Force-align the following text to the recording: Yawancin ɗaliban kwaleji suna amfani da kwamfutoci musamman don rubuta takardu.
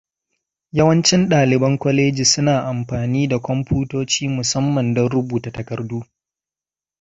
Yawancin 0.77 1.27
ɗaliban 1.29 1.77
kwaleji 1.77 2.25
suna 2.25 2.63
amfani 2.69 3.27
da 3.27 3.39
kwamfutoci 3.39 4.27
musamman 4.27 4.93
don 4.93 5.09
rubuta 5.09 5.51
takardu. 5.51 5.99